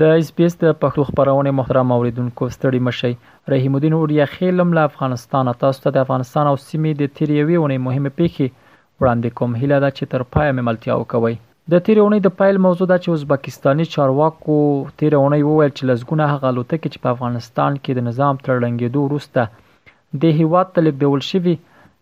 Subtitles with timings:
[0.00, 3.12] د اس پی اس د پښتو خبرونه محترم اوریدونکو ستړي مشي
[3.52, 7.78] رحیم الدین اوریا خیلم له افغانستانه تاسو ته د افغانستان او سیمې د تریوي ونې
[7.86, 11.36] مهمه پیخي وړاندې کوم هیله ده چې تر پای مملتیا وکوي
[11.72, 14.56] د تیرې اونۍ د پایل موضوع دا چې ازبکستاني چارواکو
[14.88, 20.20] تیرې اونۍ وویل چې لزګونه هغه لوتکې چې په افغانستان کې د نظام ترلنګېدو وروسته
[20.24, 21.54] د هیواد ته لیږدول شوي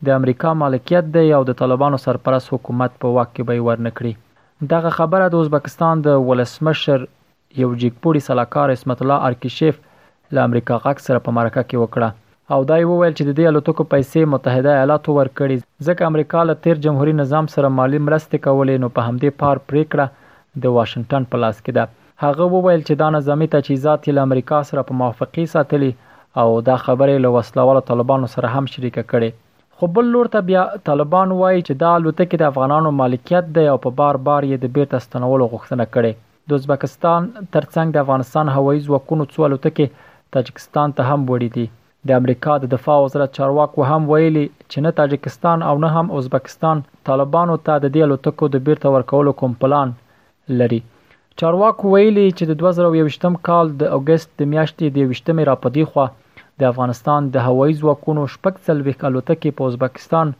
[0.09, 4.93] د امریکا مالکیت دی او د طالبانو سرپرست حکومت په واک کې به ورنکړي دغه
[4.99, 7.07] خبره د ازبکستان د ولسمشر
[7.63, 9.81] یو جګپوري سلاکار اسمت الله ارکیشف
[10.37, 12.21] له امریکا غاک سره په مرکه کې وکړه
[12.53, 16.57] او دا یې وویل چې د دې الوتکو پیسې متحده ایالاتو ورکړي ځکه امریکا له
[16.65, 20.33] تیر جمهوریت نظام سره مالی مرستې کولې نو په همدې پار پریکړه
[20.65, 24.85] د واشنگټن په لاس کې ده هغه وویل چې دا نظامی تجهیزات له امریکا سره
[24.91, 25.89] په موافقه ساتلي
[26.43, 29.41] او دا خبرې له وسلواله طالبانو سره هم شریکه کړي
[29.79, 33.79] خو بل لور ته بیا طالبان وایي چې دا الوتکې د افغانانو مالکیت دی او
[33.87, 38.85] په بار بار یې د بیرته ستنولو غوښتنه کړې د ازبکستان ترڅنګ د افغانستان هوایي
[38.91, 41.67] ځواکونو څو الوتکې تاجکستان ته هم وړي دي
[42.09, 46.77] د امریکا د دفاع وزارت چارواکو هم ویلي چې نه تاجکستان او نه هم ازبکستان
[47.09, 49.89] طالبانو ته د دې لوتکو د بیرته ورکولو کوم پلان
[50.63, 50.81] لري
[51.43, 56.07] چارواکو ویلي چې د 2021م کال د اگست د میاشتې د 20مې راپدی خو
[56.63, 60.35] د افغانستان د هوایي ځواکونو شپږ څلويخ الوتکې په ازبکستان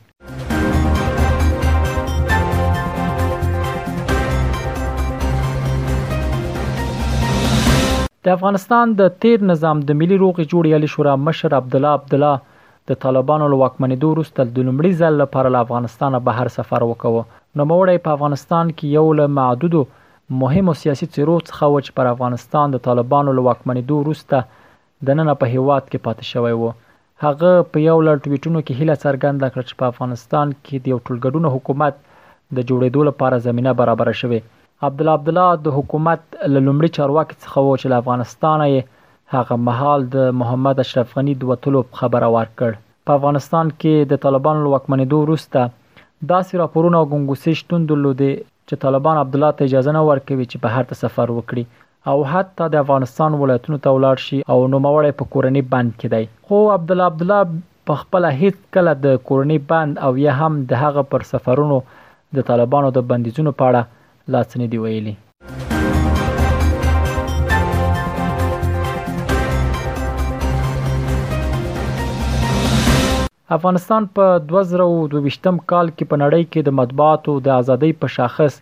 [8.28, 12.14] د افغانستان د تیر نظام د ملي روغې جوړې علي شورا مشر عبد الله عبد
[12.20, 17.68] الله د طالبانو لوکمنیدو وروسته د لومړي ځل لپاره له افغانستانه بهر سفر وکړ نو
[17.74, 19.84] موړی په افغانستان کې یو له معدودو
[20.42, 24.38] مهمو سیاسي څیرو څخه و چې پر افغانستان د طالبانو له واکمنېدو وروسته
[25.10, 26.72] دننه په هیواد کې پاتې شوی و
[27.26, 31.00] هغه په یو لړ ټویټونو کې هیله څرګنده کړه چې په افغانستان کې د یو
[31.06, 31.94] ټولګډون حکومت
[32.56, 34.40] د جوړېدو لپاره زمينه برابر شوه
[34.88, 36.22] عبد الله عبد الله د حکومت
[36.54, 38.82] لومړي چارواکي څخه و چې افغانستان یې
[39.36, 42.70] هغه محل د محمد اشرف غنی د وټلو خبره ورکړ
[43.10, 45.60] په افغانستان کې د طالبانو واکمنېدو وروسته
[46.34, 48.32] داسې راپورونه او ګنګوسې شتون درلودي
[48.72, 51.64] چې طالبان عبدالله ته اجازه نه ورکوي چې بهر ته سفر وکړي
[52.12, 56.24] او حتی د افغانستان ولایتونو ته ولاړ شي او نوموړی په کورنی بند کې دی
[56.52, 57.42] خو عبد الله عبد الله
[57.92, 61.78] په خپل هیڅ کله د کورنی بند او یا هم د هغه پر سفرونو
[62.40, 63.84] د طالبانو د بندیزونو په اړه
[64.38, 65.14] لاس نه دی ویلي
[73.56, 78.56] افغانستان په 2022م کال کې په نړۍ کې د مطبوعاتو د ازادۍ په شاخص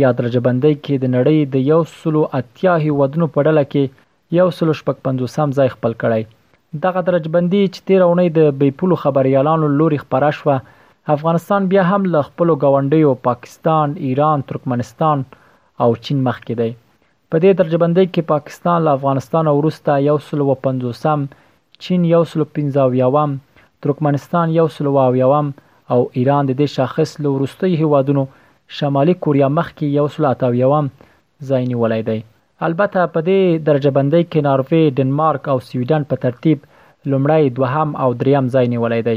[0.00, 4.46] یا درجه بندۍ کې د نړۍ د یو سلو اتیا هیوادونو په ډله کې یو
[4.58, 9.70] سلو شپږ پنځوسم ځای خپل کړی دغه درجه بندي چې تیر اونۍ د بیپولو خبريالانو
[9.78, 10.58] لوري خبره شوه
[11.16, 15.24] افغانستان بیا هم له خپل غونډیو پاکستان، ایران، ترکمنستان
[15.86, 16.70] او چین مخکې دی
[17.30, 21.26] په دې درجه بندۍ کې پاکستان له افغانستان وروسته یو سلو 150م
[21.86, 23.38] چین یو سلو 15 یوم
[23.84, 25.46] ترکمنستان یو سل او یوم
[25.92, 28.24] او ایران د دې شاخص له وروستي هیوادونو
[28.76, 30.86] شمالي کوریا مخکې یو سل اتو یوم
[31.50, 32.18] ځای نیولی دی
[32.68, 36.58] البته په دې درجه بندۍ کې ناروې ډنمارک او سویډن په ترتیب
[37.12, 39.16] لومړی دوهم او دریم ځای نیولی دی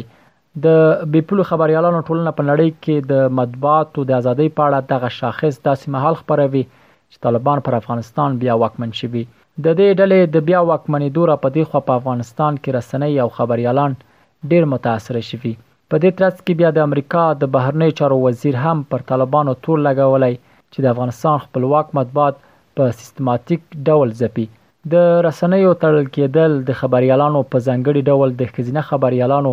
[0.66, 0.84] د
[1.16, 5.86] بیپلو خبريالانو ټولنه په نړۍ کې د مطبوعاتو د ازادۍ په اړه دغه شاخص داسې
[5.96, 6.64] مهال خبروي
[7.12, 11.50] چې طالبان پر افغانستان بیا واکمن شي د دې ډلې د بیا واکمنې دوره په
[11.58, 13.96] دې خو په افغانستان کې رسنۍ او خبريالان
[14.52, 15.52] ډیر متاثر شوي
[15.94, 19.78] په دې ترڅ کې بیا د امریکا د بهرنی چارو وزیر هم پر طالبانو تور
[19.88, 20.32] لګولای
[20.74, 22.36] چې د افغانستان خپلواک مطبوعات
[22.80, 24.46] په سیستماتیک ډول ځپي
[24.94, 29.52] د رسنیو تړل کېدل د خبريالانو په ځنګړي ډول د خزینه خبريالانو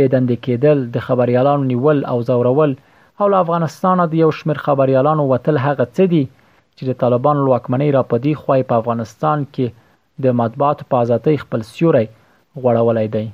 [0.00, 2.72] بيدند کېدل د خبريالانو نیول او زورول
[3.20, 6.24] او له افغانستان د یو شمیر خبريالانو وتل هغه څه دي
[6.76, 9.66] چې د طالبانو لوکمنۍ را پدی خوای په افغانستان کې
[10.26, 12.06] د مطبوعات په ازادۍ خپل سیوري
[12.64, 13.26] غوړولای دی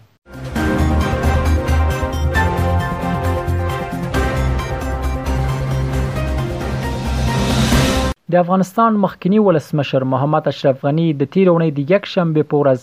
[8.33, 12.81] د افغانستان مخکنی ولسمشر محمد اشرف غنی د تیر اونۍ د یک شنبه په ورځ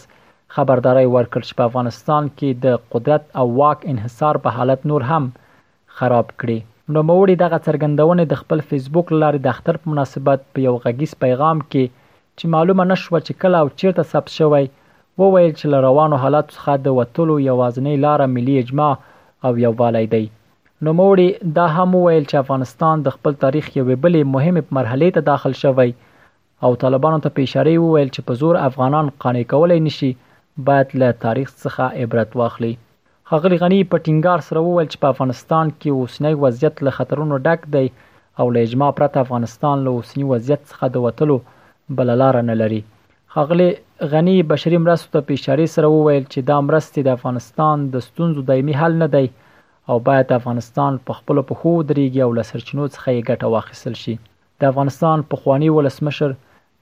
[0.56, 5.28] خبرداري ورکړ چې په افغانستان کې د قدرت او واک انحصار په حالت نور هم
[6.00, 6.58] خراب کړي
[6.96, 11.14] نو موري دغه څرګندونه د خپل فیسبوک لارې د اختر په مناسبت په یو غږیز
[11.26, 11.94] پیغام کې
[12.38, 14.64] چې معلومه نشوه چې کله او چیرته ثبت شوی
[15.24, 18.90] وویل چې روانو حالات څخه د وټولو یوازنۍ لار ملي اجماع
[19.46, 20.24] او یووالي دی
[20.84, 21.28] نوموړي
[21.58, 25.90] دا هم وویل چې افغانستان د خپل تاریخ یوې بلې مهمې مرحلې ته داخل شوی
[26.68, 30.10] او طالبانو ته په اشاره وویل چې په زور افغانان قانع کولای نشي
[30.70, 32.72] باید له تاریخ څخه عبرت واخلي
[33.32, 37.62] خغلی غنی په ټینګار سره وویل چې په افغانستان کې اوسنی وضعیت له خطرونو ډک
[37.78, 37.86] دی
[38.42, 41.38] او له اجماع پرته افغانستان له اوسنی وضعیت څخه د وټلو
[42.02, 42.82] بل لار نه لري
[43.38, 43.70] خغلی
[44.12, 48.76] غنی بشری مرستو ته اشاره سره وویل چې دا مرستې د افغانستان د ستونزو دایمي
[48.84, 49.44] حل نه دی دا
[49.92, 54.14] او باید افغانستان په خپل پخو درېږي او لسرچینو څخه یې ګټه واخیستل شي
[54.62, 56.32] د افغانستان په خوانی ولسمشر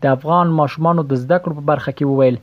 [0.05, 2.37] د افغان ماشومانو د زده کړو په برخه کې وویل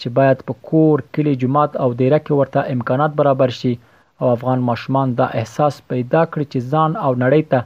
[0.00, 3.72] چې باید په کور کلی جماعت او دیره کې ورته امکانات برابر شي
[4.20, 7.60] او افغان ماشومان دا احساس پیدا کړي چې ځان او نړۍ ته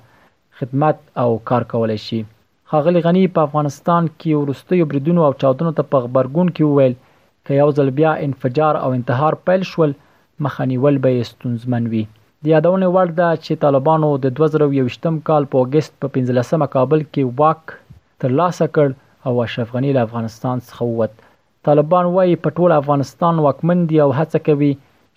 [0.61, 2.20] خدمت او کار کولای شي
[2.73, 6.94] خاغلی غنی په افغانستان کې ورستیو بریدونو او چاودنو ته په خبرګون کې وویل
[7.46, 9.96] چې یو ځل بیا انفجار او انتحار پیل شول
[10.49, 12.05] مخنیول به ستونزمن وي
[12.44, 17.22] د یادونې وړ ده چې طالبانو د 2021م کال په اگست په 15مه کابل کې
[17.40, 17.62] واک
[18.22, 18.88] ترلاسه کړ
[19.26, 21.14] او اشرف غنی له افغانستان څخه ووت
[21.69, 24.70] طالبان وايي په ټول افغانستان واکمن دي او هڅه کوي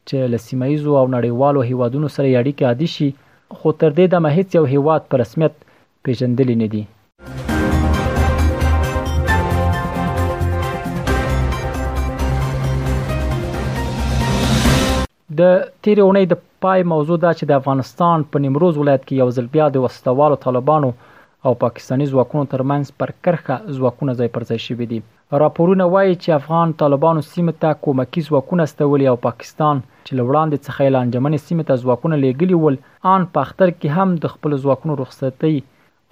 [0.08, 3.08] چې له سیمایزو او نړیوالو هیوادونو سره اړیکې عادي شي
[3.62, 5.54] خو تر دې دمه هیڅ یو هیواد په رسمیت
[6.06, 6.84] پیژندل نه دي
[15.40, 15.54] د
[15.84, 16.36] تیرې اونۍ د
[16.66, 20.38] پای موضوع دا چې د افغانستان په نیمروز ولایت کې یو ځل بیا د وسوالو
[20.46, 20.90] طالبانو
[21.50, 25.00] او پاکستانی ځواکونو ترمنځ پر کرخه ځواکونه ځای پر ځای شوي دي
[25.44, 30.80] راپورونه وایي چې افغان طالبانو سیمه ته کومکی ځواکونه استولي او پاکستان چې لوړاندې څخه
[30.90, 32.78] اعلان جمعنې سیمه ته ځواکونه لېګلي ول
[33.16, 35.54] ان په اختر کې هم د خپل ځواکونو رخصتي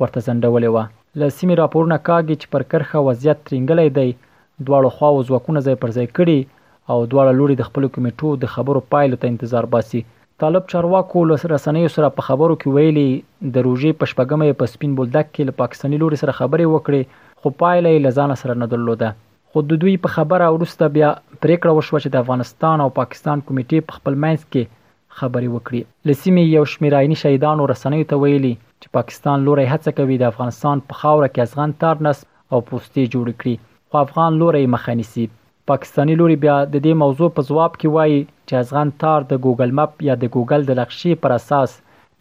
[0.03, 0.87] ورته ځندولې و
[1.25, 4.19] لسمی راپورونه کاږي چې پر کرخه وضعیت ترنګلې دی
[4.65, 6.39] دواړو خواو ځواکونه ځای پر ځای کړي
[6.89, 10.01] او دواړه لوري د خپل کمیټو د خبرو پایلو ته انتظار باسي
[10.43, 13.09] طالب چارواکو له رسنیو سره په خبرو کې ویلي
[13.53, 17.01] د روژې پښپګمې په سپین بولدک کې له پاکستاني لوري سره خبرې وکړې
[17.43, 19.09] خو پایله یې لزان سره نه درلوده
[19.55, 21.09] خو د دوی په خبره ورسته بیا
[21.43, 24.77] پریکړه وشوه چې د افغانستان او پاکستان کمیټې په خپل منځ کې
[25.19, 25.81] خبري وکړي
[26.11, 28.51] لسیمې یو شمیرایني شهیدانو رسنیو ته ویلي
[28.81, 33.37] چې پاکستان لوري هڅه کوي د افغانستان په خاوره کې ازغن تارنس او پوستې جوړ
[33.43, 35.27] کړي خو افغان لوري مخانیسی
[35.69, 39.71] پاکستاني لوري بیا د دې موضوع په جواب کې وایي چې ازغان تار د ګوګل
[39.79, 41.69] مپ یا د ګوګل د لغشې پر اساس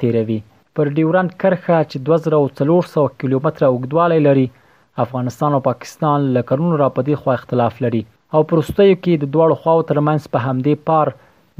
[0.02, 0.38] تیروي
[0.78, 4.46] پر ډیورن کرخه چې 2400 کیلومتره اوږدوالی لري
[5.04, 8.02] افغانستان او پاکستان له قانون را پدې خو اختلاف لري
[8.38, 11.06] او پرستیو کې د دوړو خواو ترمنځ په همدې پار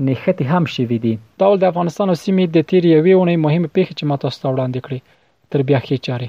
[0.09, 3.93] نخته هم شوې دي دا د افغانستان او سیمې د تیر یوې ونې مهمه پیښه
[3.99, 5.00] چې ماته ستوړاندې کړې
[5.55, 6.29] تر بیا خې چاره